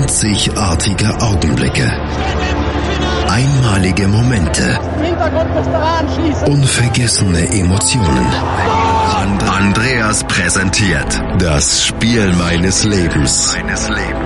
[0.00, 1.90] Einzigartige Augenblicke.
[3.28, 4.78] Einmalige Momente.
[6.46, 8.26] Unvergessene Emotionen.
[9.50, 13.56] Andreas präsentiert das Spiel meines Lebens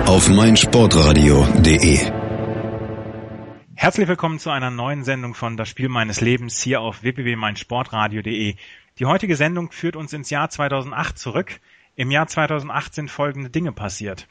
[0.05, 1.99] auf meinsportradio.de.
[3.73, 8.55] Herzlich willkommen zu einer neuen Sendung von Das Spiel meines Lebens hier auf www.meinsportradio.de.
[8.99, 11.59] Die heutige Sendung führt uns ins Jahr 2008 zurück.
[11.95, 14.27] Im Jahr 2008 sind folgende Dinge passiert.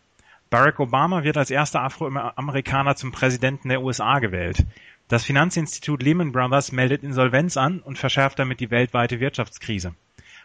[0.53, 4.66] Barack Obama wird als erster Afroamerikaner zum Präsidenten der USA gewählt.
[5.09, 9.95] Das Finanzinstitut Lehman Brothers meldet Insolvenz an und verschärft damit die weltweite Wirtschaftskrise.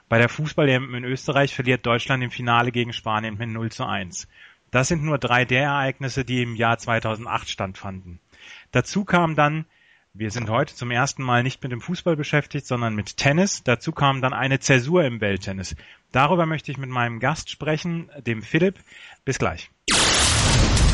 [0.07, 4.30] Bei der Fußball-EM in Österreich verliert Deutschland im Finale gegen Spanien mit 0 zu 1.
[4.71, 8.21] Das sind nur drei der Ereignisse, die im Jahr 2008 stattfanden.
[8.71, 9.66] Dazu kam dann,
[10.13, 13.63] wir sind heute zum ersten Mal nicht mit dem Fußball beschäftigt, sondern mit Tennis.
[13.66, 15.75] Dazu kam dann eine Zäsur im Welttennis.
[16.13, 18.80] Darüber möchte ich mit meinem Gast sprechen, dem Philipp.
[19.25, 19.69] Bis gleich.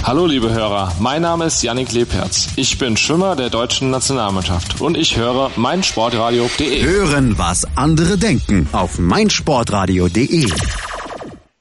[0.05, 2.51] Hallo liebe Hörer, mein Name ist Yannick Lebherz.
[2.57, 6.83] Ich bin Schwimmer der deutschen Nationalmannschaft und ich höre meinsportradio.de.
[6.83, 10.49] Hören, was andere denken auf meinsportradio.de.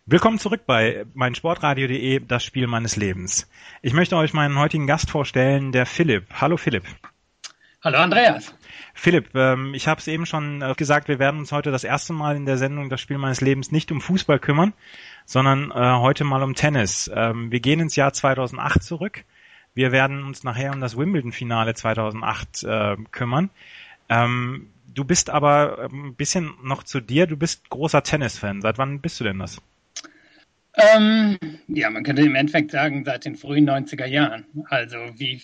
[0.07, 3.49] Willkommen zurück bei meinsportradio.de, das Spiel meines Lebens.
[3.81, 6.25] Ich möchte euch meinen heutigen Gast vorstellen, der Philipp.
[6.33, 6.83] Hallo Philipp.
[7.85, 8.55] Hallo Andreas.
[8.95, 12.13] Philipp, ähm, ich habe es eben schon äh, gesagt, wir werden uns heute das erste
[12.13, 14.73] Mal in der Sendung Das Spiel meines Lebens nicht um Fußball kümmern,
[15.25, 17.11] sondern äh, heute mal um Tennis.
[17.15, 19.25] Ähm, wir gehen ins Jahr 2008 zurück.
[19.75, 23.51] Wir werden uns nachher um das Wimbledon-Finale 2008 äh, kümmern.
[24.09, 27.27] Ähm, du bist aber ähm, ein bisschen noch zu dir.
[27.27, 28.61] Du bist großer Tennisfan.
[28.61, 29.61] Seit wann bist du denn das?
[30.75, 31.37] Ähm,
[31.69, 34.47] ja, man könnte im Endeffekt sagen, seit den frühen 90er Jahren.
[34.71, 35.43] Also wie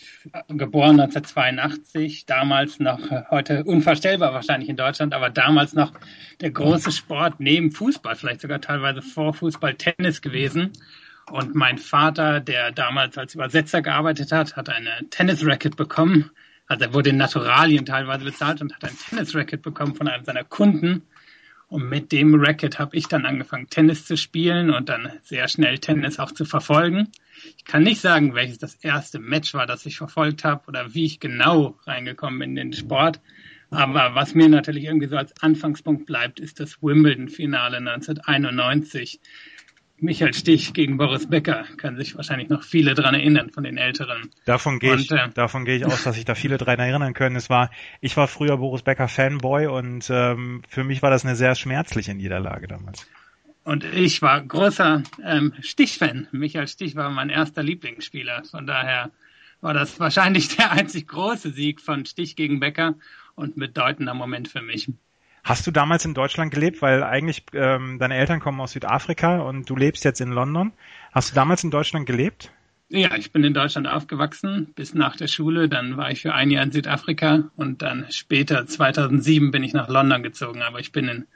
[0.48, 5.92] geboren 1982, damals noch, äh, heute unvorstellbar wahrscheinlich in Deutschland, aber damals noch
[6.40, 10.72] der große Sport neben Fußball, vielleicht sogar teilweise vor Fußball Tennis gewesen.
[11.30, 16.30] Und mein Vater, der damals als Übersetzer gearbeitet hat, hat eine Tennisracket bekommen.
[16.68, 20.44] Also er wurde in Naturalien teilweise bezahlt und hat ein Tennisracket bekommen von einem seiner
[20.44, 21.02] Kunden.
[21.68, 25.78] Und mit dem Racket habe ich dann angefangen, Tennis zu spielen und dann sehr schnell
[25.78, 27.08] Tennis auch zu verfolgen.
[27.58, 31.04] Ich kann nicht sagen, welches das erste Match war, das ich verfolgt habe oder wie
[31.04, 33.20] ich genau reingekommen bin in den Sport.
[33.70, 39.20] Aber was mir natürlich irgendwie so als Anfangspunkt bleibt, ist das Wimbledon-Finale 1991.
[40.00, 44.30] Michael Stich gegen Boris Becker können sich wahrscheinlich noch viele dran erinnern von den Älteren.
[44.44, 47.36] Davon gehe ich, äh, davon gehe ich aus, dass sich da viele dran erinnern können.
[47.36, 47.70] Es war,
[48.00, 52.14] ich war früher Boris Becker Fanboy und ähm, für mich war das eine sehr schmerzliche
[52.14, 53.06] Niederlage damals.
[53.64, 56.28] Und ich war großer ähm, Stich-Fan.
[56.32, 58.44] Michael Stich war mein erster Lieblingsspieler.
[58.44, 59.10] Von daher
[59.60, 62.94] war das wahrscheinlich der einzig große Sieg von Stich gegen Becker
[63.34, 64.88] und bedeutender Moment für mich.
[65.44, 69.68] Hast du damals in Deutschland gelebt, weil eigentlich ähm, deine Eltern kommen aus Südafrika und
[69.68, 70.72] du lebst jetzt in London?
[71.12, 72.50] Hast du damals in Deutschland gelebt?
[72.90, 75.68] Ja, ich bin in Deutschland aufgewachsen bis nach der Schule.
[75.68, 79.88] Dann war ich für ein Jahr in Südafrika und dann später, 2007, bin ich nach
[79.88, 80.62] London gezogen.
[80.62, 81.26] Aber ich bin in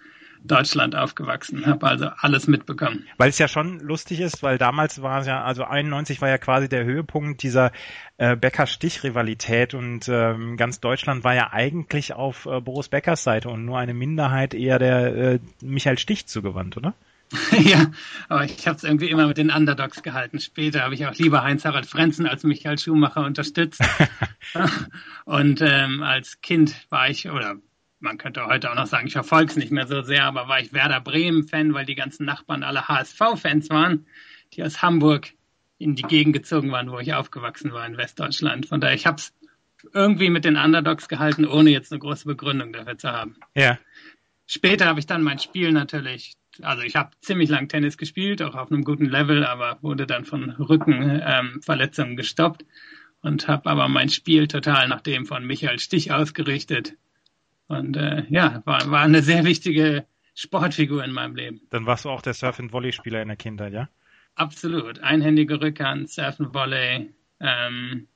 [0.44, 3.06] Deutschland aufgewachsen, habe also alles mitbekommen.
[3.16, 6.38] Weil es ja schon lustig ist, weil damals war es ja, also 91 war ja
[6.38, 7.72] quasi der Höhepunkt dieser
[8.18, 13.64] äh, Becker-Stich-Rivalität und ähm, ganz Deutschland war ja eigentlich auf äh, Boris Beckers Seite und
[13.64, 16.94] nur eine Minderheit eher der äh, Michael Stich zugewandt, oder?
[17.58, 17.90] ja,
[18.28, 20.38] aber ich habe es irgendwie immer mit den Underdogs gehalten.
[20.38, 23.82] Später habe ich auch lieber Heinz-Harald Frenzen als Michael Schumacher unterstützt.
[25.24, 27.56] und ähm, als Kind war ich, oder
[28.02, 30.60] man könnte heute auch noch sagen, ich verfolge es nicht mehr so sehr, aber war
[30.60, 34.06] ich Werder Bremen-Fan, weil die ganzen Nachbarn alle HSV-Fans waren,
[34.52, 35.32] die aus Hamburg
[35.78, 38.66] in die Gegend gezogen waren, wo ich aufgewachsen war in Westdeutschland.
[38.66, 39.32] Von daher, ich habe es
[39.92, 43.36] irgendwie mit den Underdogs gehalten, ohne jetzt eine große Begründung dafür zu haben.
[43.54, 43.78] Ja.
[44.46, 48.54] Später habe ich dann mein Spiel natürlich, also ich habe ziemlich lang Tennis gespielt, auch
[48.54, 52.64] auf einem guten Level, aber wurde dann von Rückenverletzungen ähm, gestoppt
[53.22, 56.94] und habe aber mein Spiel total nach dem von Michael Stich ausgerichtet
[57.68, 61.60] und äh, ja, war, war eine sehr wichtige Sportfigur in meinem Leben.
[61.70, 63.88] Dann warst du auch der Surf- und Volley-Spieler in der Kindheit, ja?
[64.34, 65.00] Absolut.
[65.00, 67.10] Einhändige Rückhand, Surfen, Volley,
[67.40, 68.06] ähm,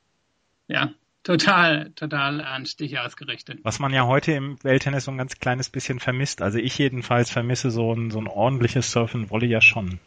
[0.66, 0.90] ja,
[1.22, 3.60] total, total an Stich ausgerichtet.
[3.62, 6.40] Was man ja heute im Welttennis so ein ganz kleines bisschen vermisst.
[6.40, 9.98] Also ich jedenfalls vermisse so ein, so ein ordentliches Surfen Volley ja schon.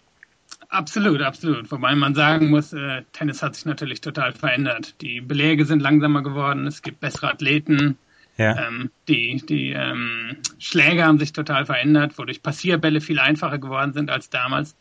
[0.70, 1.72] Absolut, absolut.
[1.72, 5.02] Wobei man sagen muss, äh, Tennis hat sich natürlich total verändert.
[5.02, 7.98] Die Beläge sind langsamer geworden, es gibt bessere Athleten,
[8.40, 8.68] ja.
[8.68, 14.10] Ähm, die die ähm, Schläge haben sich total verändert, wodurch Passierbälle viel einfacher geworden sind
[14.10, 14.76] als damals.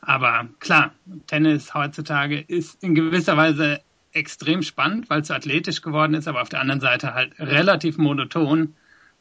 [0.00, 0.94] Aber klar,
[1.26, 3.80] Tennis heutzutage ist in gewisser Weise
[4.12, 7.98] extrem spannend, weil es so athletisch geworden ist, aber auf der anderen Seite halt relativ
[7.98, 8.74] monoton,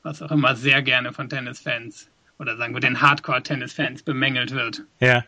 [0.03, 4.83] was auch immer sehr gerne von Tennisfans oder sagen wir den Hardcore-Tennisfans bemängelt wird.
[4.99, 5.25] Ja.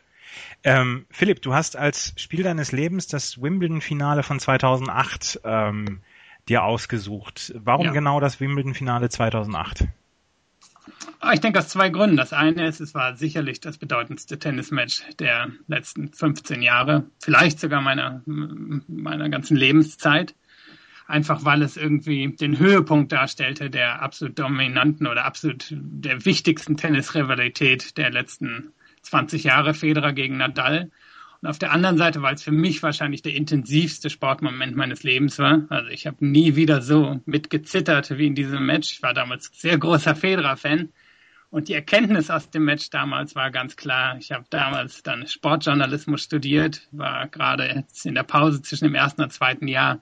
[0.63, 5.99] Ähm, Philipp, du hast als Spiel deines Lebens das Wimbledon-Finale von 2008 ähm,
[6.49, 7.53] dir ausgesucht.
[7.55, 7.91] Warum ja.
[7.91, 9.87] genau das Wimbledon-Finale 2008?
[11.19, 12.17] Ah, ich denke aus zwei Gründen.
[12.17, 17.81] Das eine ist, es war sicherlich das bedeutendste Tennismatch der letzten 15 Jahre, vielleicht sogar
[17.81, 20.35] meiner, meiner ganzen Lebenszeit.
[21.07, 27.97] Einfach weil es irgendwie den Höhepunkt darstellte der absolut dominanten oder absolut der wichtigsten Tennisrivalität
[27.97, 28.71] der letzten
[29.01, 30.89] 20 Jahre, Federer gegen Nadal.
[31.41, 35.39] Und auf der anderen Seite, weil es für mich wahrscheinlich der intensivste Sportmoment meines Lebens
[35.39, 35.65] war.
[35.69, 38.91] Also ich habe nie wieder so mitgezittert wie in diesem Match.
[38.91, 40.89] Ich war damals sehr großer Federer-Fan.
[41.49, 44.17] Und die Erkenntnis aus dem Match damals war ganz klar.
[44.19, 49.21] Ich habe damals dann Sportjournalismus studiert, war gerade jetzt in der Pause zwischen dem ersten
[49.21, 50.01] und zweiten Jahr.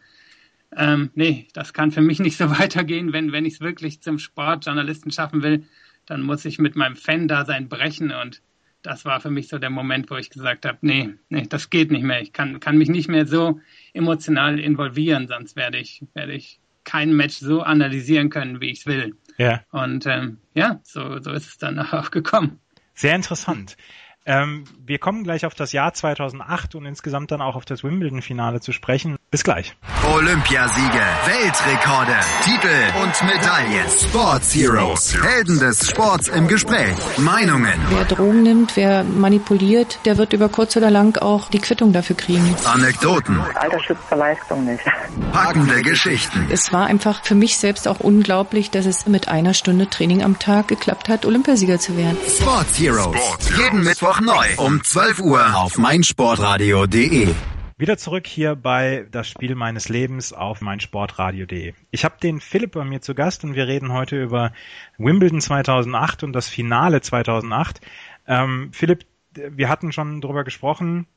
[0.75, 3.13] Ähm, nee, das kann für mich nicht so weitergehen.
[3.13, 5.65] Wenn, wenn ich es wirklich zum Sportjournalisten schaffen will,
[6.05, 8.11] dann muss ich mit meinem Fan-Dasein brechen.
[8.11, 8.41] Und
[8.81, 11.91] das war für mich so der Moment, wo ich gesagt habe, nee, nee, das geht
[11.91, 12.21] nicht mehr.
[12.21, 13.59] Ich kann, kann mich nicht mehr so
[13.93, 18.85] emotional involvieren, sonst werde ich, werde ich kein Match so analysieren können, wie ich es
[18.85, 19.15] will.
[19.37, 19.61] Ja.
[19.71, 22.59] Und ähm, ja, so, so ist es dann auch gekommen.
[22.93, 23.77] Sehr interessant.
[24.25, 28.59] Ähm, wir kommen gleich auf das Jahr 2008 und insgesamt dann auch auf das Wimbledon-Finale
[28.59, 29.17] zu sprechen.
[29.31, 29.75] Bis gleich.
[30.11, 33.85] Olympiasiege, Weltrekorde, Titel und Medaillen.
[33.87, 36.95] Sports Heroes, Helden des Sports im Gespräch.
[37.17, 37.73] Meinungen.
[37.89, 42.15] Wer Drogen nimmt, wer manipuliert, der wird über kurz oder lang auch die Quittung dafür
[42.15, 42.55] kriegen.
[42.65, 43.39] Anekdoten.
[43.53, 44.83] Alter schützt zur Leistung nicht.
[45.31, 46.47] Packende Geschichten.
[46.49, 50.39] Es war einfach für mich selbst auch unglaublich, dass es mit einer Stunde Training am
[50.39, 52.17] Tag geklappt hat, Olympiasieger zu werden.
[52.27, 53.15] Sports Heroes.
[53.15, 53.59] Sport.
[53.59, 57.35] Jeden Mittwoch neu um 12 Uhr auf meinsportradio.de.
[57.79, 61.73] Wieder zurück hier bei das Spiel meines Lebens auf meinsportradio.de.
[61.91, 64.51] Ich habe den Philipp bei mir zu Gast und wir reden heute über
[64.97, 67.79] Wimbledon 2008 und das Finale 2008.
[68.27, 71.07] Ähm, Philipp, wir hatten schon drüber gesprochen.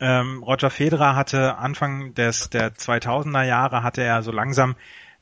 [0.00, 4.76] Ähm, Roger Federer hatte Anfang des der 2000er Jahre hatte er so langsam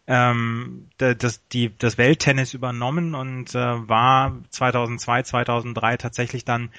[0.08, 6.70] ähm, das, die, das Welttennis übernommen und äh, war 2002, 2003 tatsächlich dann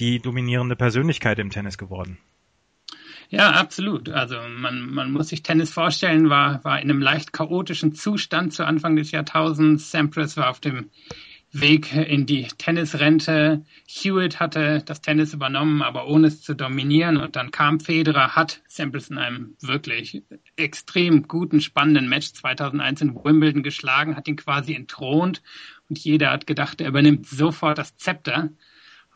[0.00, 2.18] die dominierende Persönlichkeit im Tennis geworden.
[3.32, 4.10] Ja, absolut.
[4.10, 8.66] Also man, man muss sich Tennis vorstellen, war, war in einem leicht chaotischen Zustand zu
[8.66, 9.90] Anfang des Jahrtausends.
[9.90, 10.90] Sampras war auf dem
[11.50, 13.64] Weg in die Tennisrente.
[13.88, 17.16] Hewitt hatte das Tennis übernommen, aber ohne es zu dominieren.
[17.16, 20.22] Und dann kam Federer, hat Sampras in einem wirklich
[20.56, 25.42] extrem guten, spannenden Match 2001 in Wimbledon geschlagen, hat ihn quasi entthront.
[25.88, 28.50] Und jeder hat gedacht, er übernimmt sofort das Zepter.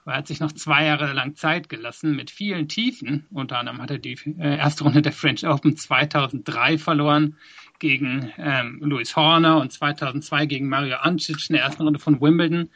[0.06, 3.26] Er hat sich noch zwei Jahre lang Zeit gelassen mit vielen Tiefen.
[3.30, 7.36] Unter anderem hat er die äh, erste Runde der French Open 2003 verloren
[7.80, 12.70] gegen ähm, Louis Horner und 2002 gegen Mario Ancic in der ersten Runde von Wimbledon.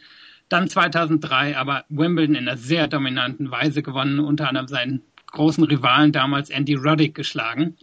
[0.49, 6.11] Dann 2003 aber Wimbledon in einer sehr dominanten Weise gewonnen, unter anderem seinen großen Rivalen
[6.11, 7.77] damals Andy Roddick geschlagen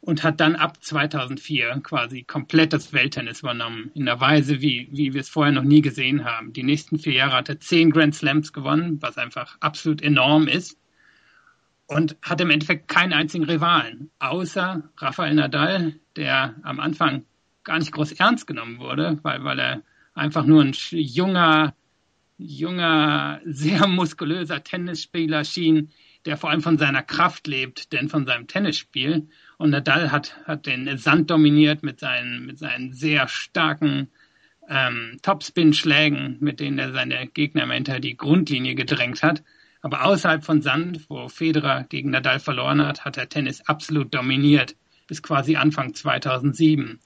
[0.00, 5.12] und hat dann ab 2004 quasi komplett das Welttennis übernommen, in einer Weise, wie, wie
[5.12, 6.52] wir es vorher noch nie gesehen haben.
[6.52, 10.78] Die nächsten vier Jahre hat er zehn Grand Slams gewonnen, was einfach absolut enorm ist
[11.88, 17.24] und hat im Endeffekt keinen einzigen Rivalen, außer Rafael Nadal, der am Anfang
[17.64, 19.82] gar nicht groß ernst genommen wurde, weil, weil er
[20.14, 21.74] einfach nur ein junger,
[22.36, 25.90] junger, sehr muskulöser Tennisspieler schien,
[26.26, 29.28] der vor allem von seiner Kraft lebt, denn von seinem Tennisspiel.
[29.58, 34.08] Und Nadal hat, hat den Sand dominiert mit seinen, mit seinen sehr starken
[34.68, 39.42] ähm, Topspin-Schlägen, mit denen er seine Gegner immer hinter die Grundlinie gedrängt hat.
[39.82, 44.76] Aber außerhalb von Sand, wo Federer gegen Nadal verloren hat, hat er Tennis absolut dominiert,
[45.08, 47.00] bis quasi Anfang 2007.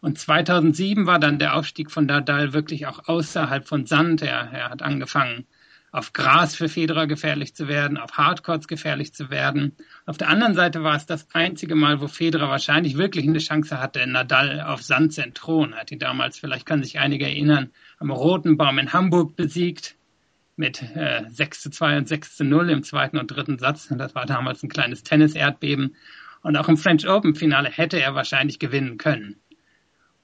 [0.00, 4.22] Und 2007 war dann der Aufstieg von Nadal wirklich auch außerhalb von Sand.
[4.22, 5.46] Er, er hat angefangen,
[5.90, 9.76] auf Gras für Federer gefährlich zu werden, auf Hardcourts gefährlich zu werden.
[10.06, 13.80] Auf der anderen Seite war es das einzige Mal, wo Federer wahrscheinlich wirklich eine Chance
[13.80, 15.74] hatte, Nadal auf Sand zu entthronen.
[15.74, 19.96] Hat ihn damals, vielleicht können sich einige erinnern, am Roten Baum in Hamburg besiegt
[20.56, 23.88] mit äh, 6 zu 2 und 6 zu 0 im zweiten und dritten Satz.
[23.90, 25.94] Das war damals ein kleines Tennis-Erdbeben.
[26.42, 29.36] Und auch im French Open-Finale hätte er wahrscheinlich gewinnen können.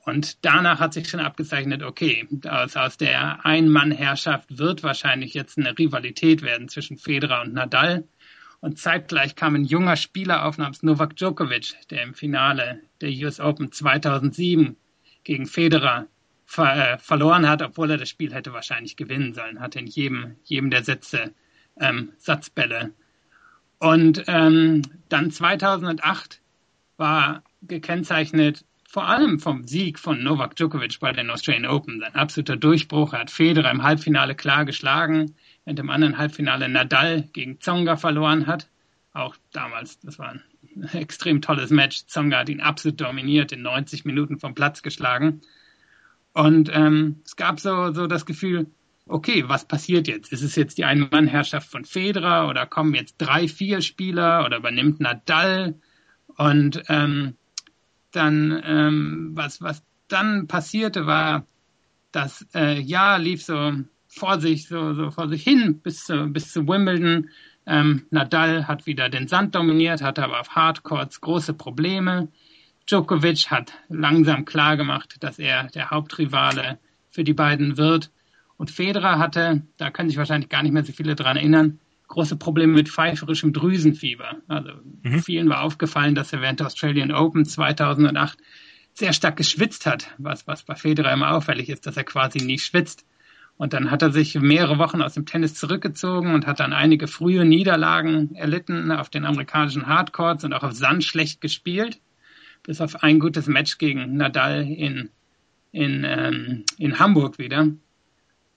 [0.04, 5.78] Und danach hat sich schon abgezeichnet, okay, aus, aus der Ein-Mann-Herrschaft wird wahrscheinlich jetzt eine
[5.78, 8.04] Rivalität werden zwischen Federer und Nadal.
[8.61, 13.40] Und zeitgleich kam ein junger Spieler auf namens Novak Djokovic, der im Finale der US
[13.40, 14.76] Open 2007
[15.23, 16.06] gegen Federer
[16.44, 20.37] ver äh, verloren hat, obwohl er das Spiel hätte wahrscheinlich gewinnen sollen, hatte in jedem,
[20.44, 21.32] jedem der Sätze
[21.80, 22.92] ähm, Satzbälle.
[23.78, 26.40] Und ähm, dann 2008
[26.96, 31.98] war gekennzeichnet vor allem vom Sieg von Novak Djokovic bei den Australian Open.
[31.98, 33.12] Sein absoluter Durchbruch.
[33.12, 35.34] Er hat Federer im Halbfinale klar geschlagen,
[35.66, 38.68] in dem anderen Halbfinale Nadal gegen Zonga verloren hat.
[39.12, 40.42] Auch damals, das war ein
[40.92, 42.06] extrem tolles Match.
[42.06, 45.40] Zonga hat ihn absolut dominiert, in 90 Minuten vom Platz geschlagen.
[46.32, 48.68] Und ähm, es gab so, so das Gefühl,
[49.08, 50.32] okay, was passiert jetzt?
[50.32, 55.00] Ist es jetzt die Einmannherrschaft von Federer oder kommen jetzt drei, vier Spieler oder übernimmt
[55.00, 55.74] Nadal?
[56.36, 57.34] Und ähm,
[58.16, 61.47] dann, ähm, was, was dann passierte, war,
[62.12, 63.73] das äh, Jahr lief so
[64.09, 67.30] vor sich, so, so vor sich hin bis zu, bis zu Wimbledon.
[67.66, 72.28] Ähm, Nadal hat wieder den Sand dominiert, hatte aber auf Hardcourts große Probleme.
[72.87, 76.78] Djokovic hat langsam klar gemacht, dass er der Hauptrivale
[77.11, 78.11] für die beiden wird.
[78.56, 82.37] Und Federer hatte, da können sich wahrscheinlich gar nicht mehr so viele dran erinnern, große
[82.37, 84.37] Probleme mit pfeiferischem Drüsenfieber.
[84.49, 84.70] Also
[85.02, 85.23] mhm.
[85.23, 88.38] vielen war aufgefallen, dass er während der Australian Open 2008
[88.92, 92.58] sehr stark geschwitzt hat, was, was bei Federer immer auffällig ist, dass er quasi nie
[92.58, 93.04] schwitzt.
[93.56, 97.06] Und dann hat er sich mehrere Wochen aus dem Tennis zurückgezogen und hat dann einige
[97.06, 102.00] frühe Niederlagen erlitten auf den amerikanischen Hardcourts und auch auf Sand schlecht gespielt.
[102.64, 105.11] Bis auf ein gutes Match gegen Nadal in,
[105.70, 107.68] in, ähm, in Hamburg wieder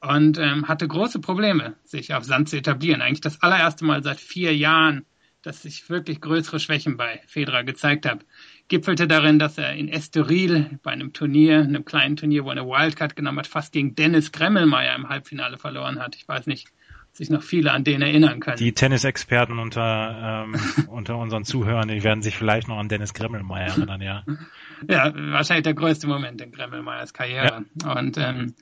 [0.01, 3.01] und ähm, hatte große Probleme, sich auf Sand zu etablieren.
[3.01, 5.05] Eigentlich das allererste Mal seit vier Jahren,
[5.41, 8.19] dass ich wirklich größere Schwächen bei Federer gezeigt habe.
[8.67, 12.65] Gipfelte darin, dass er in Estoril bei einem Turnier, einem kleinen Turnier, wo er eine
[12.65, 16.15] Wildcard genommen hat, fast gegen Dennis Kremmelmeier im Halbfinale verloren hat.
[16.15, 16.67] Ich weiß nicht,
[17.11, 18.57] ob sich noch viele an den erinnern können.
[18.57, 20.55] Die Tennisexperten unter, ähm,
[20.89, 24.25] unter unseren Zuhörern, die werden sich vielleicht noch an Dennis Kremmelmeier erinnern, ja.
[24.89, 27.63] ja, wahrscheinlich der größte Moment in Kremmelmeiers Karriere.
[27.81, 27.93] Ja.
[27.93, 28.53] Und ähm,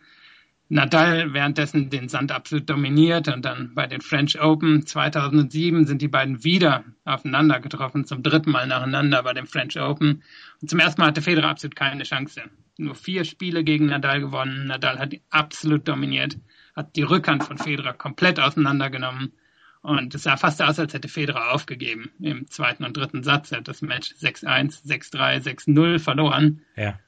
[0.68, 6.08] Nadal währenddessen den Sand absolut dominiert und dann bei den French Open 2007 sind die
[6.08, 10.24] beiden wieder aufeinander getroffen, zum dritten Mal nacheinander bei den French Open.
[10.62, 12.42] Und zum ersten Mal hatte Federer absolut keine Chance.
[12.78, 14.66] Nur vier Spiele gegen Nadal gewonnen.
[14.66, 16.38] Nadal hat absolut dominiert,
[16.76, 19.34] hat die Rückhand von Federer komplett auseinandergenommen.
[19.82, 23.52] Und es sah fast aus, als hätte Federer aufgegeben im zweiten und dritten Satz.
[23.52, 26.62] Er hat das Match 6-1, 6-3, 6-0 verloren.
[26.76, 27.00] Ja.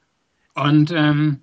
[0.53, 1.41] Und ähm,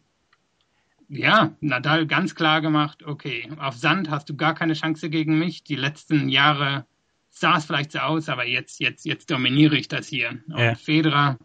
[1.17, 5.65] ja, Nadal ganz klar gemacht, okay, auf Sand hast du gar keine Chance gegen mich.
[5.65, 6.87] Die letzten Jahre
[7.31, 10.39] sah es vielleicht so aus, aber jetzt, jetzt, jetzt dominiere ich das hier.
[10.49, 10.75] Und ja.
[10.75, 11.39] Federer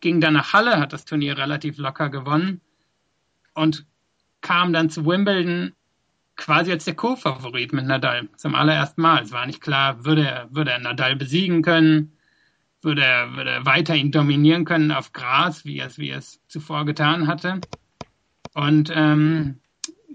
[0.00, 2.60] ging dann nach Halle, hat das Turnier relativ locker gewonnen
[3.54, 3.86] und
[4.40, 5.72] kam dann zu Wimbledon
[6.36, 9.22] quasi als der Co-Favorit mit Nadal zum allerersten Mal.
[9.22, 12.12] Es war nicht klar, würde er, würde er Nadal besiegen können,
[12.82, 16.18] würde er, würde er weiter ihn dominieren können auf Gras, wie er es, wie er
[16.18, 17.60] es zuvor getan hatte.
[18.54, 19.60] Und ähm,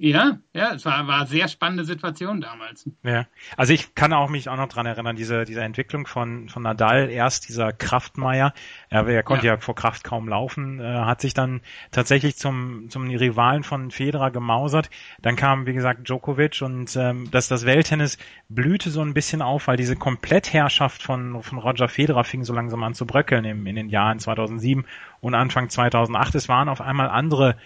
[0.02, 2.90] ja, ja, es war, war eine sehr spannende Situation damals.
[3.04, 3.26] Ja,
[3.58, 7.10] also ich kann auch mich auch noch dran erinnern, diese, diese Entwicklung von, von Nadal,
[7.10, 8.54] erst dieser Kraftmeier,
[8.90, 9.56] er, er konnte ja.
[9.56, 9.60] ja.
[9.60, 11.60] vor Kraft kaum laufen, äh, hat sich dann
[11.92, 14.90] tatsächlich zum, zum Rivalen von Federer gemausert.
[15.22, 18.18] Dann kam, wie gesagt, Djokovic und ähm, dass das Welttennis
[18.48, 22.84] blühte so ein bisschen auf, weil diese Komplettherrschaft von, von Roger Federer fing so langsam
[22.84, 24.86] an zu bröckeln im, in den Jahren 2007
[25.20, 26.36] und Anfang 2008.
[26.36, 27.58] Es waren auf einmal andere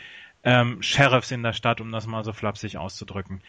[0.44, 3.42] ähm, Sheriffs in der Stadt, um das mal so flapsig auszudrücken.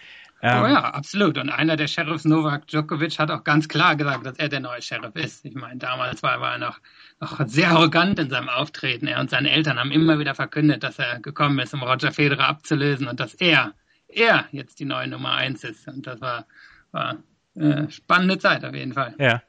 [0.43, 1.39] Ähm, oh ja, absolut.
[1.39, 4.83] Und einer der Sheriffs, Novak Djokovic, hat auch ganz klar gesagt, dass er der neue
[4.83, 5.45] Sheriff ist.
[5.45, 6.81] Ich meine, damals war, war er noch,
[7.21, 9.07] noch sehr arrogant in seinem Auftreten.
[9.07, 12.47] Er und seine Eltern haben immer wieder verkündet, dass er gekommen ist, um Roger Federer
[12.47, 13.73] abzulösen und dass er,
[14.07, 15.89] er jetzt die neue Nummer eins ist.
[15.89, 16.47] Und das war,
[16.93, 17.17] war
[17.57, 19.15] äh, spannende Zeit auf jeden Fall.
[19.19, 19.43] Ja.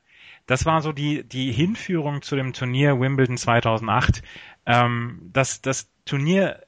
[0.48, 4.22] Das war so die, die Hinführung zu dem Turnier Wimbledon 2008.
[4.68, 6.62] Ähm, das, das Turnier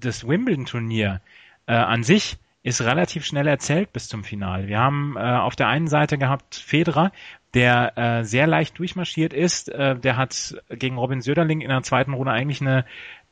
[0.00, 1.20] das Wimbledon-Turnier
[1.66, 4.66] äh, an sich ist relativ schnell erzählt bis zum Finale.
[4.66, 7.12] Wir haben äh, auf der einen Seite gehabt Federer,
[7.54, 9.68] der äh, sehr leicht durchmarschiert ist.
[9.68, 12.84] Äh, der hat gegen Robin Söderling in der zweiten Runde eigentlich eine,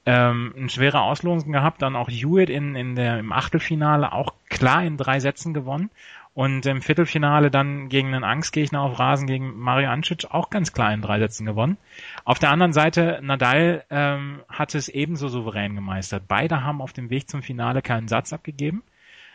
[0.06, 1.83] ähm, eine schwere Auslosung gehabt.
[1.83, 5.90] Dann auch Hewitt in, in der, im Achtelfinale auch klar in drei Sätzen gewonnen.
[6.35, 10.93] Und im Viertelfinale dann gegen einen Angstgegner auf Rasen gegen Mario Ancic auch ganz klar
[10.93, 11.79] in drei Sätzen gewonnen.
[12.25, 16.25] Auf der anderen Seite, Nadal ähm, hat es ebenso souverän gemeistert.
[16.26, 18.83] Beide haben auf dem Weg zum Finale keinen Satz abgegeben.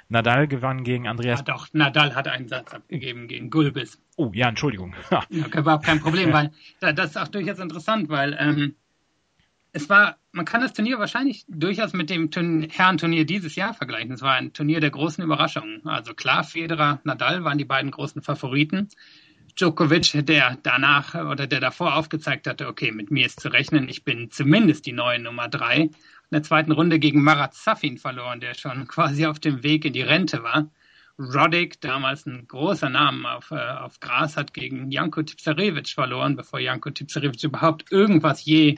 [0.09, 1.39] Nadal gewann gegen Andreas.
[1.39, 4.01] Ja, doch, Nadal hat einen Satz abgegeben gegen Gulbis.
[4.17, 4.93] Oh, ja, Entschuldigung.
[5.11, 8.75] ja, überhaupt kein Problem, weil das ist auch durchaus interessant, weil ähm,
[9.71, 14.13] es war, man kann das Turnier wahrscheinlich durchaus mit dem Herrenturnier dieses Jahr vergleichen.
[14.13, 15.85] Es war ein Turnier der großen Überraschungen.
[15.85, 18.87] Also klar, Federer, Nadal waren die beiden großen Favoriten.
[19.57, 24.05] Djokovic, der danach oder der davor aufgezeigt hatte, okay, mit mir ist zu rechnen, ich
[24.05, 25.75] bin zumindest die neue Nummer drei.
[25.81, 25.91] In
[26.31, 30.03] der zweiten Runde gegen Marat Safin verloren, der schon quasi auf dem Weg in die
[30.03, 30.71] Rente war.
[31.19, 36.61] Roddick, damals ein großer Name auf, äh, auf Gras, hat gegen Janko Tipsarevic verloren, bevor
[36.61, 38.77] Janko Tipsarevic überhaupt irgendwas je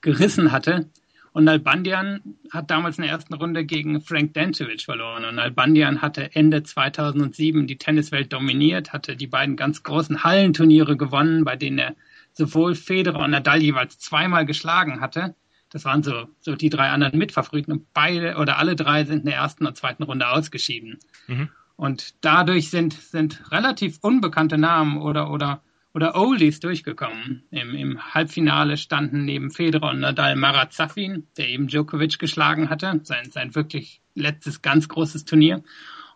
[0.00, 0.88] gerissen hatte.
[1.32, 5.24] Und Nalbandian hat damals in der ersten Runde gegen Frank Dancevic verloren.
[5.24, 11.44] Und Nalbandian hatte Ende 2007 die Tenniswelt dominiert, hatte die beiden ganz großen Hallenturniere gewonnen,
[11.44, 11.94] bei denen er
[12.32, 15.34] sowohl Federer und Nadal jeweils zweimal geschlagen hatte.
[15.70, 19.26] Das waren so, so die drei anderen Mitfavoriten und beide oder alle drei sind in
[19.26, 20.98] der ersten und zweiten Runde ausgeschieden.
[21.26, 21.50] Mhm.
[21.76, 25.62] Und dadurch sind, sind relativ unbekannte Namen oder, oder
[25.98, 27.42] oder Oldies durchgekommen.
[27.50, 33.00] Im, Im Halbfinale standen neben Federer und Nadal Marat Safin, der eben Djokovic geschlagen hatte,
[33.02, 35.64] sein, sein wirklich letztes ganz großes Turnier.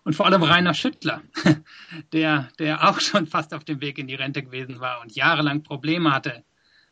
[0.04, 1.22] Und vor allem Rainer Schüttler,
[2.12, 5.64] der, der auch schon fast auf dem Weg in die Rente gewesen war und jahrelang
[5.64, 6.44] Probleme hatte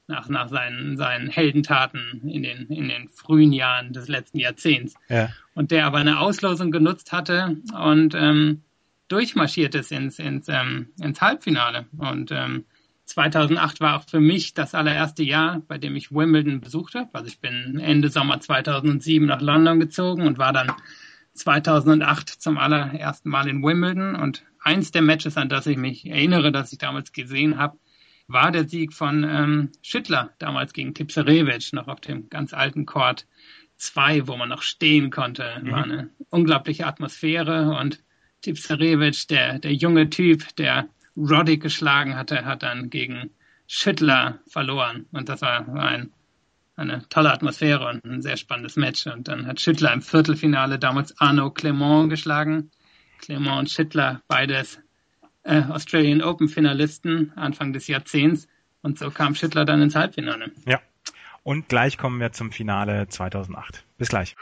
[0.08, 4.94] nach, nach seinen, seinen Heldentaten in den, in den frühen Jahren des letzten Jahrzehnts.
[5.08, 5.28] Ja.
[5.54, 8.62] Und der aber eine Auslosung genutzt hatte und ähm,
[9.06, 11.86] durchmarschiert ist ins, ins, ähm, ins Halbfinale.
[11.96, 12.64] Und ähm,
[13.10, 17.10] 2008 war auch für mich das allererste Jahr, bei dem ich Wimbledon besucht habe.
[17.12, 20.72] Also ich bin Ende Sommer 2007 nach London gezogen und war dann
[21.34, 24.14] 2008 zum allerersten Mal in Wimbledon.
[24.14, 27.78] Und eins der Matches, an das ich mich erinnere, das ich damals gesehen habe,
[28.28, 33.26] war der Sieg von ähm, Schüttler, damals gegen Tipsarevic, noch auf dem ganz alten Court
[33.78, 35.60] 2, wo man noch stehen konnte.
[35.60, 35.70] Mhm.
[35.72, 38.04] War eine unglaubliche Atmosphäre und
[38.42, 40.88] Tipsarevic, der, der junge Typ, der
[41.28, 43.30] Roddick geschlagen hatte, hat dann gegen
[43.66, 45.06] Schüttler verloren.
[45.12, 46.10] Und das war, ein,
[46.76, 49.06] eine tolle Atmosphäre und ein sehr spannendes Match.
[49.06, 52.70] Und dann hat Schüttler im Viertelfinale damals Arno Clement geschlagen.
[53.20, 54.80] Clement und Schüttler, beides
[55.42, 58.48] äh, Australian Open Finalisten Anfang des Jahrzehnts.
[58.82, 60.52] Und so kam Schüttler dann ins Halbfinale.
[60.66, 60.80] Ja.
[61.50, 63.84] Und gleich kommen wir zum Finale 2008.
[63.98, 64.36] Bis gleich.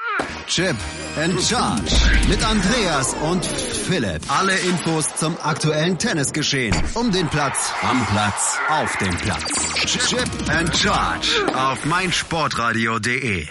[0.46, 0.76] Chip
[1.16, 1.94] and Charge
[2.28, 4.20] mit Andreas und Philipp.
[4.28, 6.76] Alle Infos zum aktuellen Tennisgeschehen.
[6.92, 10.06] Um den Platz, am Platz, auf dem Platz.
[10.06, 13.46] Chip and Charge auf meinsportradio.de.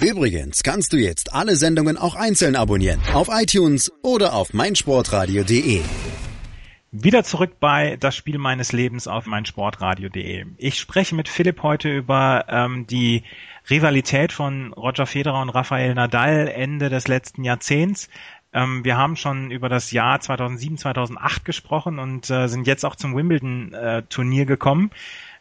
[0.00, 2.98] Übrigens kannst du jetzt alle Sendungen auch einzeln abonnieren.
[3.12, 5.82] Auf iTunes oder auf meinsportradio.de.
[6.94, 10.44] Wieder zurück bei das Spiel meines Lebens auf meinsportradio.de.
[10.58, 13.24] Ich spreche mit Philipp heute über ähm, die
[13.70, 18.10] Rivalität von Roger Federer und Rafael Nadal Ende des letzten Jahrzehnts.
[18.52, 22.94] Ähm, wir haben schon über das Jahr 2007, 2008 gesprochen und äh, sind jetzt auch
[22.94, 24.90] zum Wimbledon-Turnier äh, gekommen.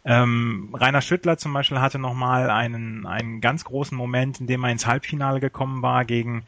[0.06, 4.72] Ähm, Rainer Schüttler zum Beispiel hatte nochmal einen, einen ganz großen Moment, in dem er
[4.72, 6.46] ins Halbfinale gekommen war gegen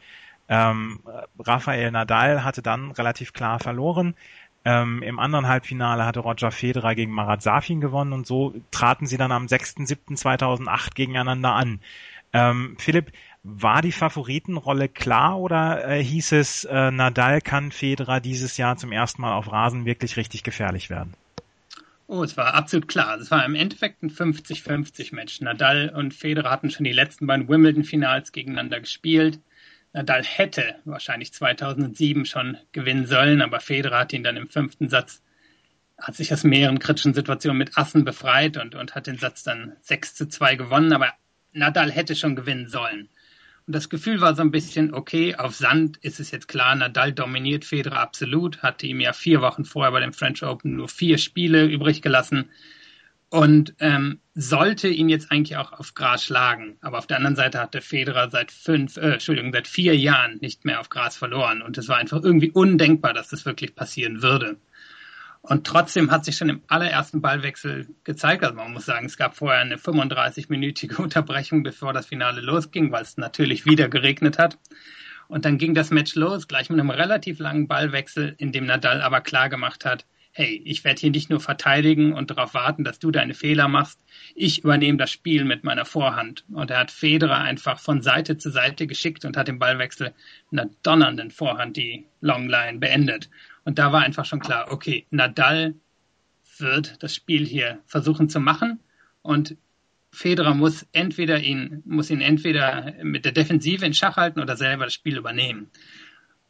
[0.48, 1.00] ähm,
[1.38, 4.14] Rafael Nadal, hatte dann relativ klar verloren.
[4.64, 9.18] Ähm, Im anderen Halbfinale hatte Roger Federer gegen Marat Safin gewonnen und so traten sie
[9.18, 11.80] dann am 6.7.2008 gegeneinander an.
[12.32, 13.12] Ähm, Philipp,
[13.44, 18.90] war die Favoritenrolle klar oder äh, hieß es, äh, Nadal kann Federer dieses Jahr zum
[18.90, 21.12] ersten Mal auf Rasen wirklich richtig gefährlich werden?
[22.06, 23.18] Oh, es war absolut klar.
[23.18, 25.40] Es war im Endeffekt ein 50-50 Match.
[25.42, 29.40] Nadal und Federer hatten schon die letzten beiden Wimbledon-Finals gegeneinander gespielt.
[29.94, 35.22] Nadal hätte wahrscheinlich 2007 schon gewinnen sollen, aber Federer hat ihn dann im fünften Satz,
[35.96, 39.76] hat sich aus mehreren kritischen Situationen mit Assen befreit und, und hat den Satz dann
[39.82, 41.12] 6 zu 2 gewonnen, aber
[41.52, 43.08] Nadal hätte schon gewinnen sollen.
[43.68, 47.12] Und das Gefühl war so ein bisschen, okay, auf Sand ist es jetzt klar, Nadal
[47.12, 51.18] dominiert Federer absolut, hatte ihm ja vier Wochen vorher bei dem French Open nur vier
[51.18, 52.50] Spiele übrig gelassen
[53.30, 56.76] und ähm, sollte ihn jetzt eigentlich auch auf Gras schlagen.
[56.80, 60.38] Aber auf der anderen Seite hat der Federer seit fünf, äh, Entschuldigung, seit vier Jahren
[60.40, 61.62] nicht mehr auf Gras verloren.
[61.62, 64.56] Und es war einfach irgendwie undenkbar, dass das wirklich passieren würde.
[65.46, 69.36] Und trotzdem hat sich schon im allerersten Ballwechsel gezeigt, also man muss sagen, es gab
[69.36, 74.58] vorher eine 35-minütige Unterbrechung, bevor das Finale losging, weil es natürlich wieder geregnet hat.
[75.28, 79.02] Und dann ging das Match los, gleich mit einem relativ langen Ballwechsel, in dem Nadal
[79.02, 82.98] aber klar gemacht hat, hey, ich werde hier nicht nur verteidigen und darauf warten, dass
[82.98, 84.00] du deine Fehler machst,
[84.34, 86.44] ich übernehme das Spiel mit meiner Vorhand.
[86.52, 90.12] Und er hat Federer einfach von Seite zu Seite geschickt und hat im Ballwechsel
[90.50, 93.30] mit einer donnernden Vorhand die Longline beendet.
[93.64, 95.76] Und da war einfach schon klar, okay, Nadal
[96.58, 98.80] wird das Spiel hier versuchen zu machen
[99.22, 99.56] und
[100.10, 104.84] Federer muss entweder ihn, muss ihn entweder mit der Defensive in Schach halten oder selber
[104.84, 105.70] das Spiel übernehmen.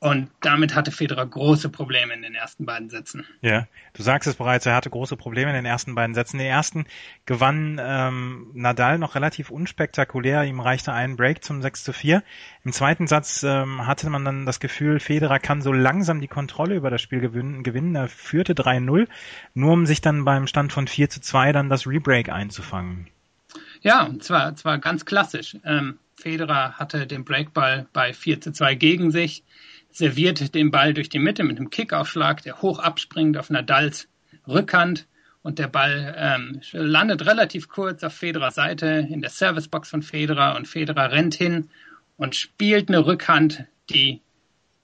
[0.01, 3.25] Und damit hatte Federer große Probleme in den ersten beiden Sätzen.
[3.41, 6.37] Ja, du sagst es bereits, er hatte große Probleme in den ersten beiden Sätzen.
[6.37, 6.85] Den ersten
[7.25, 12.23] gewann ähm, Nadal noch relativ unspektakulär, ihm reichte ein Break zum 6 zu 4.
[12.65, 16.75] Im zweiten Satz ähm, hatte man dann das Gefühl, Federer kann so langsam die Kontrolle
[16.75, 17.63] über das Spiel gewinnen.
[17.63, 17.95] gewinnen.
[17.95, 19.09] Er führte 3-0,
[19.55, 23.09] nur um sich dann beim Stand von 4 zu 2 dann das Rebreak einzufangen.
[23.81, 25.57] Ja, und zwar, zwar ganz klassisch.
[25.65, 29.45] Ähm, Federer hatte den Breakball bei 4 zu 2 gegen sich
[29.95, 34.09] serviert den Ball durch die Mitte mit einem Kickaufschlag, der hoch abspringt auf Nadals
[34.49, 35.07] Rückhand
[35.43, 40.57] und der Ball ähm, landet relativ kurz auf Federers Seite in der Servicebox von Federer
[40.57, 41.71] und Federer rennt hin
[42.17, 44.21] und spielt eine Rückhand die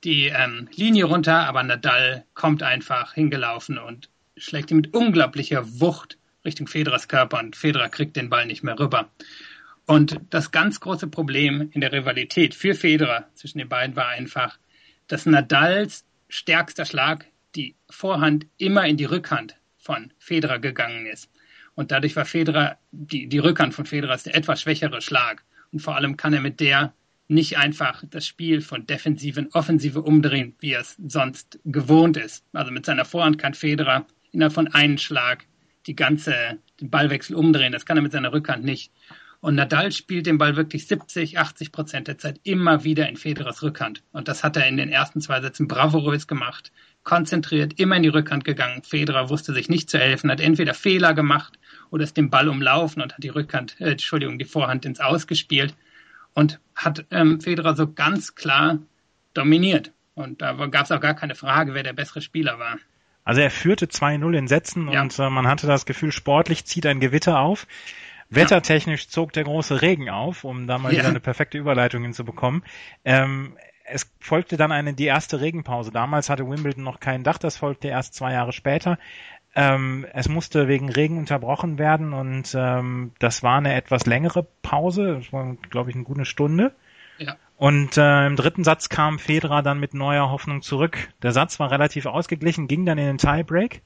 [0.05, 6.17] die ähm, Linie runter, aber Nadal kommt einfach hingelaufen und schlägt ihn mit unglaublicher Wucht
[6.45, 9.11] Richtung Federers Körper und Federer kriegt den Ball nicht mehr rüber.
[9.87, 14.57] Und das ganz große Problem in der Rivalität für Federer zwischen den beiden war einfach,
[15.11, 21.29] dass Nadals stärkster Schlag die Vorhand immer in die Rückhand von Federer gegangen ist.
[21.75, 25.43] Und dadurch war Federer, die, die Rückhand von Federer ist der etwas schwächere Schlag.
[25.73, 26.95] Und vor allem kann er mit der
[27.27, 32.45] nicht einfach das Spiel von Defensive in Offensive umdrehen, wie er es sonst gewohnt ist.
[32.53, 35.47] Also mit seiner Vorhand kann Federer innerhalb von einem Schlag
[35.87, 37.73] die ganze, den Ballwechsel umdrehen.
[37.73, 38.93] Das kann er mit seiner Rückhand nicht.
[39.41, 43.63] Und Nadal spielt den Ball wirklich 70, 80 Prozent der Zeit immer wieder in Federers
[43.63, 44.03] Rückhand.
[44.13, 46.73] Und das hat er in den ersten zwei Sätzen bravourös gemacht.
[47.05, 48.83] Konzentriert, immer in die Rückhand gegangen.
[48.83, 51.59] Federer wusste sich nicht zu helfen, hat entweder Fehler gemacht
[51.91, 55.75] oder ist den Ball umlaufen und hat die Rückhand, äh, Entschuldigung, die Vorhand ins Ausgespielt
[56.35, 58.79] und hat ähm, Federer so ganz klar
[59.33, 59.93] dominiert.
[60.15, 62.79] Und da gab es auch gar keine Frage, wer der bessere Spieler war.
[63.25, 65.03] Also er führte 2-0 in Sätzen ja.
[65.03, 67.67] und äh, man hatte das Gefühl, sportlich zieht ein Gewitter auf.
[68.31, 72.63] Wettertechnisch zog der große Regen auf, um da mal wieder eine perfekte Überleitung hinzubekommen.
[73.05, 75.91] Ähm, es folgte dann eine die erste Regenpause.
[75.91, 78.99] Damals hatte Wimbledon noch kein Dach, das folgte erst zwei Jahre später.
[79.55, 85.17] Ähm, es musste wegen Regen unterbrochen werden und ähm, das war eine etwas längere Pause,
[85.17, 86.73] das war, glaube ich, eine gute Stunde.
[87.19, 87.37] Ja.
[87.57, 91.09] Und äh, im dritten Satz kam Federer dann mit neuer Hoffnung zurück.
[91.23, 93.83] Der Satz war relativ ausgeglichen, ging dann in den Tiebreak.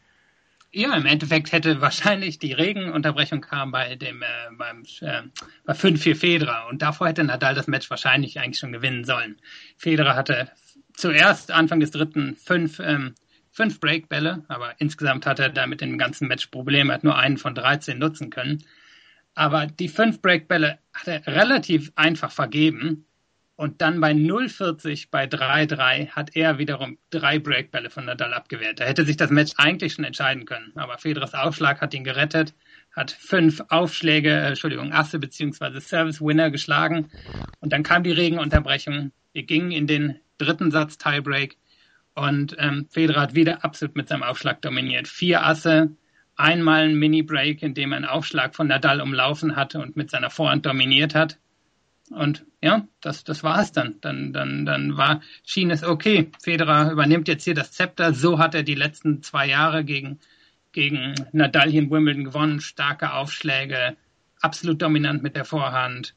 [0.76, 4.26] Ja, im Endeffekt hätte wahrscheinlich die Regenunterbrechung kam bei dem äh,
[4.58, 5.22] beim äh,
[5.64, 9.40] bei 5-4 Federer und davor hätte Nadal das Match wahrscheinlich eigentlich schon gewinnen sollen.
[9.76, 10.50] Federer hatte
[10.92, 13.14] zuerst Anfang des dritten fünf ähm,
[13.52, 17.38] fünf Breakbälle, aber insgesamt hat er da mit dem ganzen Match Probleme, hat nur einen
[17.38, 18.64] von 13 nutzen können.
[19.36, 23.06] Aber die fünf Breakbälle hat er relativ einfach vergeben.
[23.56, 28.80] Und dann bei 0,40 bei 3-3 hat er wiederum drei Breakbälle von Nadal abgewehrt.
[28.80, 30.72] Da hätte sich das Match eigentlich schon entscheiden können.
[30.74, 32.52] Aber Federers Aufschlag hat ihn gerettet,
[32.96, 37.10] hat fünf Aufschläge, äh, Entschuldigung, Asse beziehungsweise Service Winner geschlagen.
[37.60, 39.12] Und dann kam die Regenunterbrechung.
[39.32, 41.56] Wir gingen in den dritten Satz Tiebreak.
[42.14, 45.06] Und ähm, Federer hat wieder absolut mit seinem Aufschlag dominiert.
[45.06, 45.90] Vier Asse,
[46.34, 50.30] einmal ein Mini-Break, in dem er einen Aufschlag von Nadal umlaufen hatte und mit seiner
[50.30, 51.38] Vorhand dominiert hat.
[52.10, 54.00] Und ja, das, das war es dann.
[54.00, 56.30] Dann, dann, dann war, schien es okay.
[56.42, 58.14] Federer übernimmt jetzt hier das Zepter.
[58.14, 60.18] So hat er die letzten zwei Jahre gegen,
[60.72, 62.62] gegen Nadal in Wimbledon gewonnen.
[62.62, 63.98] Starke Aufschläge,
[64.40, 66.14] absolut dominant mit der Vorhand.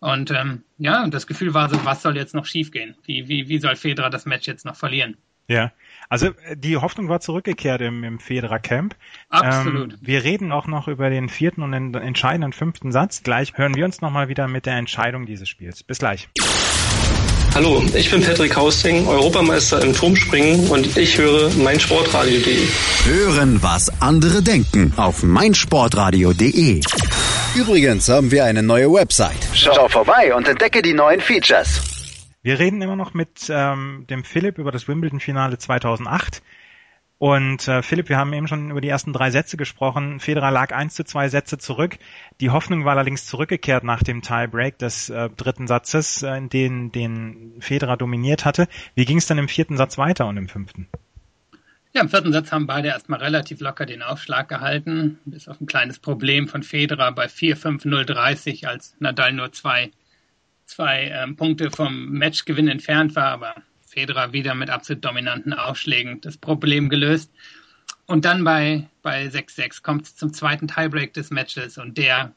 [0.00, 2.96] Und ähm, ja, das Gefühl war so, was soll jetzt noch schiefgehen?
[3.04, 5.18] Wie, wie, wie soll Federer das Match jetzt noch verlieren?
[5.52, 5.70] Ja,
[6.08, 8.96] also äh, die Hoffnung war zurückgekehrt im, im Federer Camp.
[9.28, 9.92] Absolut.
[9.92, 13.22] Ähm, wir reden auch noch über den vierten und den entscheidenden fünften Satz.
[13.22, 15.82] Gleich hören wir uns nochmal wieder mit der Entscheidung dieses Spiels.
[15.82, 16.30] Bis gleich.
[17.54, 22.66] Hallo, ich bin Patrick Hausting, Europameister im Turmspringen und ich höre meinsportradio.de.
[23.04, 26.80] Hören, was andere denken auf meinsportradio.de.
[27.54, 29.46] Übrigens haben wir eine neue Website.
[29.52, 31.91] Schau vorbei und entdecke die neuen Features.
[32.42, 36.42] Wir reden immer noch mit ähm, dem Philipp über das Wimbledon-Finale 2008.
[37.18, 40.18] Und äh, Philipp, wir haben eben schon über die ersten drei Sätze gesprochen.
[40.18, 41.98] Federer lag eins zu zwei Sätze zurück.
[42.40, 46.90] Die Hoffnung war allerdings zurückgekehrt nach dem Tiebreak des äh, dritten Satzes, äh, in den,
[46.90, 48.66] den Federer dominiert hatte.
[48.96, 50.88] Wie ging es dann im vierten Satz weiter und im fünften?
[51.92, 55.66] Ja, im vierten Satz haben beide erstmal relativ locker den Aufschlag gehalten, bis auf ein
[55.66, 59.92] kleines Problem von Federer bei 4-5-0-30, als Nadal nur zwei
[60.72, 63.54] zwei ähm, Punkte vom Matchgewinn entfernt war, aber
[63.86, 67.30] Federer wieder mit absolut dominanten Aufschlägen das Problem gelöst.
[68.06, 72.34] Und dann bei, bei 6-6 kommt es zum zweiten Tiebreak des Matches und der,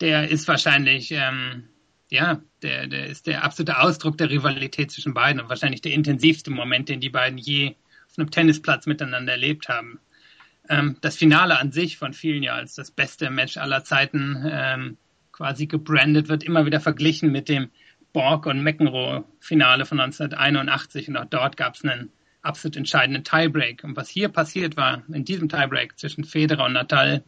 [0.00, 1.64] der ist wahrscheinlich, ähm,
[2.10, 6.50] ja, der, der ist der absolute Ausdruck der Rivalität zwischen beiden und wahrscheinlich der intensivste
[6.50, 7.74] Moment, den die beiden je
[8.10, 9.98] auf einem Tennisplatz miteinander erlebt haben.
[10.68, 14.98] Ähm, das Finale an sich von vielen ja als das beste Match aller Zeiten ähm,
[15.32, 17.70] quasi gebrandet wird, immer wieder verglichen mit dem
[18.12, 21.08] Borg- und McEnroe-Finale von 1981.
[21.08, 22.10] Und auch dort gab es einen
[22.42, 23.84] absolut entscheidenden Tiebreak.
[23.84, 27.24] Und was hier passiert war, in diesem Tiebreak zwischen Federer und Natal,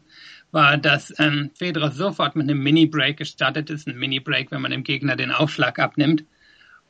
[0.51, 3.88] war, dass ähm, Federer sofort mit einem Mini-Break gestartet ist.
[3.88, 6.25] Ein Mini-Break, wenn man dem Gegner den Aufschlag abnimmt.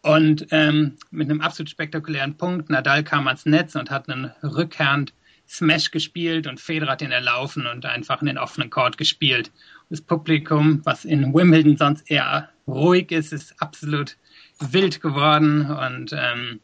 [0.03, 2.69] Und ähm, mit einem absolut spektakulären Punkt.
[2.69, 5.15] Nadal kam ans Netz und hat einen Rückhand
[5.49, 9.51] Smash gespielt und Federer hat ihn erlaufen und einfach in den offenen Court gespielt.
[9.91, 14.17] Das Publikum, was in Wimbledon sonst eher ruhig ist, ist absolut
[14.59, 16.61] wild geworden und ähm,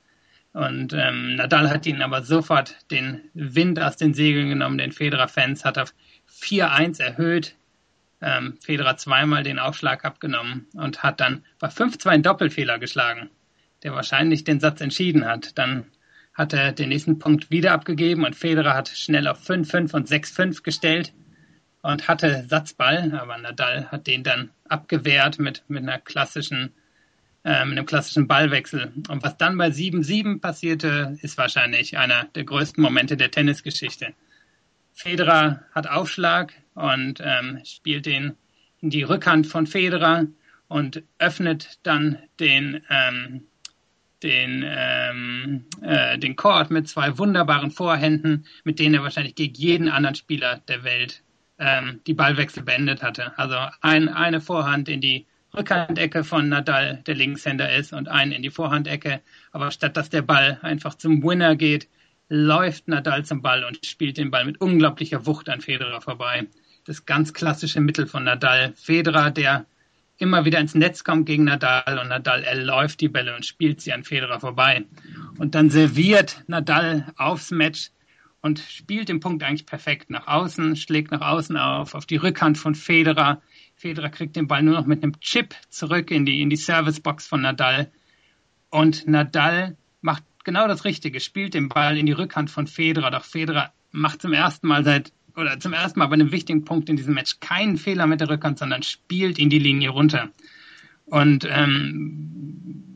[0.52, 4.78] und ähm, Nadal hat ihn aber sofort den Wind aus den Segeln genommen.
[4.78, 5.87] Den Federer-Fans hat er
[6.28, 7.54] 4-1 erhöht.
[8.20, 13.30] Ähm, Federer zweimal den Aufschlag abgenommen und hat dann bei 5-2 einen Doppelfehler geschlagen,
[13.83, 15.56] der wahrscheinlich den Satz entschieden hat.
[15.56, 15.87] Dann
[16.35, 20.62] hat er den nächsten Punkt wieder abgegeben und Federer hat schnell auf 5-5 und 6-5
[20.62, 21.12] gestellt
[21.82, 26.72] und hatte Satzball, aber Nadal hat den dann abgewehrt mit, mit einer klassischen
[27.42, 28.92] äh, mit einem klassischen Ballwechsel.
[29.08, 34.12] Und was dann bei 7-7 passierte, ist wahrscheinlich einer der größten Momente der Tennisgeschichte.
[34.92, 38.36] Federer hat Aufschlag und ähm, spielt den
[38.82, 40.26] in die Rückhand von Federer
[40.68, 43.44] und öffnet dann den, ähm,
[44.22, 49.88] den, ähm, äh, den Court mit zwei wunderbaren Vorhänden, mit denen er wahrscheinlich gegen jeden
[49.88, 51.22] anderen Spieler der Welt
[51.60, 53.38] ähm, die Ballwechsel beendet hatte.
[53.38, 58.42] Also ein, eine Vorhand in die Rückhandecke von Nadal, der Linkshänder ist, und einen in
[58.42, 59.20] die Vorhandecke.
[59.52, 61.88] Aber statt dass der Ball einfach zum Winner geht,
[62.28, 66.46] läuft Nadal zum Ball und spielt den Ball mit unglaublicher Wucht an Federer vorbei.
[66.86, 68.72] Das ganz klassische Mittel von Nadal.
[68.76, 69.66] Federer, der
[70.16, 73.92] immer wieder ins Netz kommt gegen Nadal und Nadal erläuft die Bälle und spielt sie
[73.92, 74.84] an Federer vorbei.
[75.38, 77.90] Und dann serviert Nadal aufs Match
[78.42, 82.59] und spielt den Punkt eigentlich perfekt nach außen, schlägt nach außen auf, auf die Rückhand
[82.59, 83.42] von Federer.
[83.76, 87.26] Federer kriegt den Ball nur noch mit einem Chip zurück in die, in die Servicebox
[87.26, 87.90] von Nadal.
[88.70, 93.11] Und Nadal macht genau das Richtige, spielt den Ball in die Rückhand von Federer.
[93.11, 96.88] Doch Federer macht zum ersten Mal seit, oder zum ersten Mal bei einem wichtigen Punkt
[96.88, 100.31] in diesem Match keinen Fehler mit der Rückhand, sondern spielt in die Linie runter.
[101.10, 102.30] Und ähm,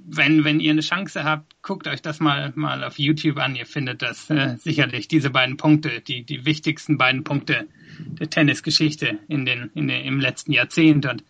[0.06, 3.56] wenn, wenn ihr eine Chance habt, guckt euch das mal, mal auf YouTube an.
[3.56, 7.66] Ihr findet das äh, sicherlich, diese beiden Punkte, die, die wichtigsten beiden Punkte
[7.98, 11.06] der Tennisgeschichte in den, in den, im letzten Jahrzehnt.
[11.06, 11.24] Und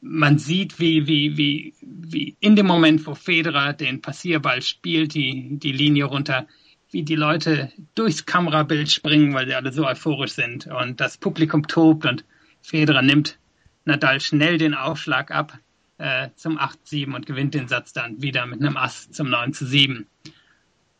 [0.00, 5.58] man sieht, wie, wie, wie, wie in dem Moment, wo Federer den Passierball spielt, die,
[5.58, 6.46] die Linie runter,
[6.90, 10.66] wie die Leute durchs Kamerabild springen, weil sie alle so euphorisch sind.
[10.66, 12.24] Und das Publikum tobt und
[12.62, 13.38] Federer nimmt
[13.84, 15.58] Nadal schnell den Aufschlag ab
[15.98, 20.06] äh, zum 8-7 und gewinnt den Satz dann wieder mit einem Ass zum 9 7.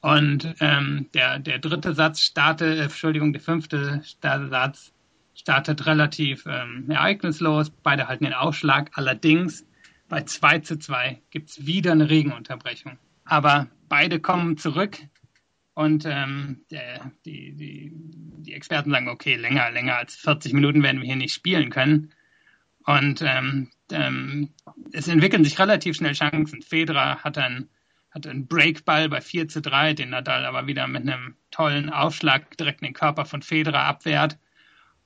[0.01, 4.93] Und ähm, der, der dritte Satz startet, äh, Entschuldigung, der fünfte Satz
[5.35, 7.71] startet relativ ähm, ereignislos.
[7.71, 8.91] Beide halten den Aufschlag.
[8.95, 9.65] Allerdings
[10.09, 12.99] bei 2 zu 2 gibt es wieder eine Regenunterbrechung.
[13.25, 14.99] Aber beide kommen zurück
[15.75, 21.01] und ähm, der, die, die, die Experten sagen, okay, länger, länger als 40 Minuten werden
[21.01, 22.13] wir hier nicht spielen können.
[22.85, 24.51] Und ähm, ähm,
[24.93, 26.63] es entwickeln sich relativ schnell Chancen.
[26.63, 27.69] Federer hat einen,
[28.11, 32.57] hat einen Breakball bei 4 zu 3, den Nadal aber wieder mit einem tollen Aufschlag
[32.57, 34.39] direkt in den Körper von Federer abwehrt.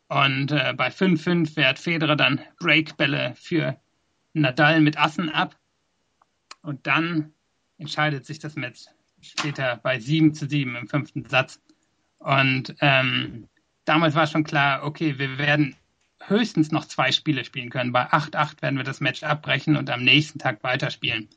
[0.09, 3.79] Und äh, bei 5-5 wehrt Federer dann Breakbälle für
[4.35, 5.57] Nadal mit Assen ab.
[6.63, 7.33] Und dann
[7.79, 8.87] entscheidet sich das Match
[9.21, 11.61] später bei 7 zu 7 im fünften Satz.
[12.19, 13.49] Und ähm,
[13.85, 15.77] damals war schon klar, okay, wir werden
[16.29, 17.93] höchstens noch zwei Spiele spielen können.
[17.93, 21.29] Bei 8-8 werden wir das Match abbrechen und am nächsten Tag weiterspielen.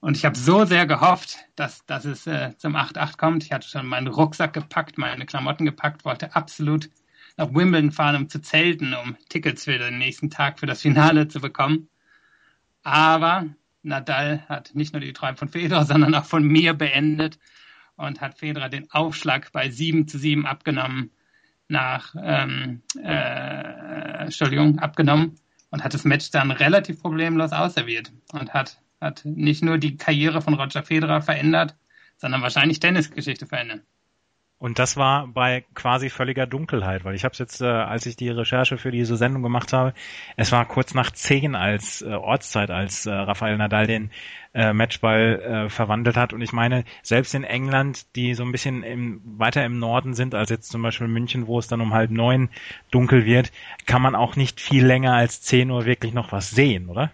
[0.00, 3.44] Und ich habe so sehr gehofft, dass, dass es äh, zum 8-8 kommt.
[3.44, 6.90] Ich hatte schon meinen Rucksack gepackt, meine Klamotten gepackt, wollte absolut
[7.36, 11.28] nach Wimbledon fahren, um zu zelten, um Tickets für den nächsten Tag für das Finale
[11.28, 11.88] zu bekommen.
[12.82, 13.46] Aber
[13.82, 17.38] Nadal hat nicht nur die Träume von Federer, sondern auch von mir beendet
[17.96, 21.10] und hat Federer den Aufschlag bei 7 zu 7 abgenommen
[21.72, 28.78] nach, ähm, äh, Entschuldigung, abgenommen und hat das Match dann relativ problemlos ausserviert und hat,
[29.00, 31.74] hat nicht nur die Karriere von Roger Federer verändert,
[32.18, 33.80] sondern wahrscheinlich Tennisgeschichte verändert.
[34.62, 38.14] Und das war bei quasi völliger Dunkelheit, weil ich habe es jetzt, äh, als ich
[38.14, 39.92] die Recherche für diese Sendung gemacht habe,
[40.36, 44.12] es war kurz nach zehn als äh, Ortszeit, als äh, Rafael Nadal den
[44.54, 46.32] äh, Matchball äh, verwandelt hat.
[46.32, 50.32] Und ich meine, selbst in England, die so ein bisschen im, weiter im Norden sind,
[50.32, 52.48] als jetzt zum Beispiel München, wo es dann um halb neun
[52.92, 53.50] dunkel wird,
[53.86, 57.10] kann man auch nicht viel länger als zehn Uhr wirklich noch was sehen, oder?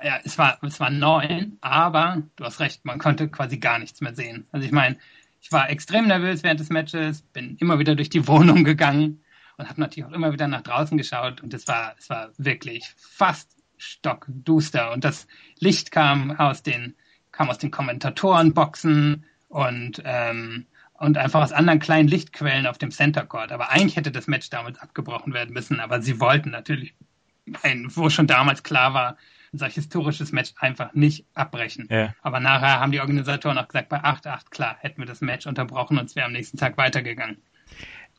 [0.00, 4.00] Ja, es war, es war neun, aber du hast recht, man konnte quasi gar nichts
[4.00, 4.46] mehr sehen.
[4.52, 4.96] Also ich meine,
[5.40, 9.22] ich war extrem nervös während des Matches, bin immer wieder durch die Wohnung gegangen
[9.56, 12.92] und habe natürlich auch immer wieder nach draußen geschaut und es war, es war wirklich
[12.96, 15.26] fast stockduster und das
[15.58, 16.96] Licht kam aus den,
[17.32, 23.24] kam aus den Kommentatorenboxen und, ähm, und einfach aus anderen kleinen Lichtquellen auf dem Center
[23.24, 23.52] Court.
[23.52, 26.94] Aber eigentlich hätte das Match damals abgebrochen werden müssen, aber sie wollten natürlich,
[27.62, 29.16] ein, wo schon damals klar war,
[29.52, 31.86] solch historisches Match einfach nicht abbrechen.
[31.90, 32.14] Ja.
[32.22, 35.98] Aber nachher haben die Organisatoren auch gesagt, bei 8-8, klar, hätten wir das Match unterbrochen
[35.98, 37.38] und es wäre am nächsten Tag weitergegangen.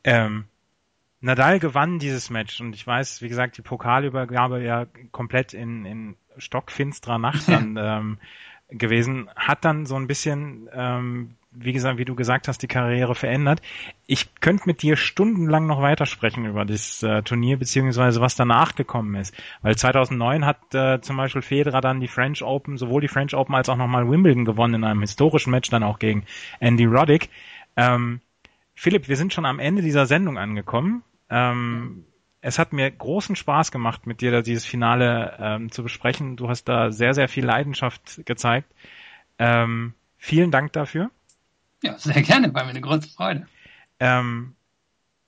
[0.04, 0.44] Ähm,
[1.20, 6.16] Nadal gewann dieses Match und ich weiß, wie gesagt, die Pokalübergabe ja komplett in, in
[6.38, 8.18] stockfinsterer Nacht dann ähm,
[8.68, 13.14] gewesen, hat dann so ein bisschen ähm, wie gesagt, wie du gesagt hast, die Karriere
[13.14, 13.60] verändert.
[14.06, 19.16] Ich könnte mit dir stundenlang noch weitersprechen über das äh, Turnier beziehungsweise was danach gekommen
[19.16, 23.34] ist, weil 2009 hat äh, zum Beispiel Federer dann die French Open, sowohl die French
[23.34, 26.24] Open als auch nochmal Wimbledon gewonnen in einem historischen Match dann auch gegen
[26.60, 27.30] Andy Roddick.
[27.76, 28.20] Ähm,
[28.74, 31.02] Philipp, wir sind schon am Ende dieser Sendung angekommen.
[31.28, 32.04] Ähm,
[32.42, 36.36] es hat mir großen Spaß gemacht, mit dir dieses Finale ähm, zu besprechen.
[36.36, 38.72] Du hast da sehr, sehr viel Leidenschaft gezeigt.
[39.38, 41.10] Ähm, vielen Dank dafür.
[41.82, 43.46] Ja, sehr gerne, war mir eine große Freude.
[43.98, 44.54] Ähm,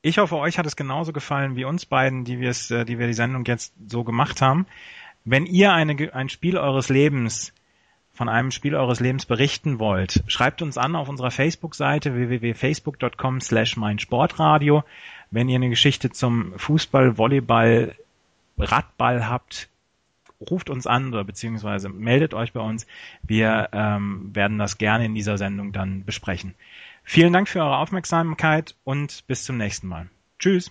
[0.03, 2.99] ich hoffe, euch hat es genauso gefallen wie uns beiden, die wir es, äh, die
[2.99, 4.67] wir die Sendung jetzt so gemacht haben.
[5.25, 7.53] Wenn ihr eine, ein Spiel eures Lebens
[8.13, 13.77] von einem Spiel eures Lebens berichten wollt, schreibt uns an auf unserer Facebook-Seite www.facebook.com slash
[13.77, 14.85] meinsportradio.
[15.31, 17.95] Wenn ihr eine Geschichte zum Fußball, Volleyball,
[18.59, 19.69] Radball habt,
[20.51, 22.87] ruft uns an oder beziehungsweise meldet euch bei uns.
[23.23, 26.55] Wir ähm, werden das gerne in dieser Sendung dann besprechen.
[27.05, 30.09] Vielen Dank für eure Aufmerksamkeit und bis zum nächsten Mal.
[30.39, 30.71] Tschüss.